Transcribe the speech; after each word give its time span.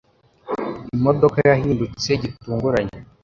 Imodoka 0.95 1.37
yahindutse 1.49 2.09
gitunguranye. 2.21 2.97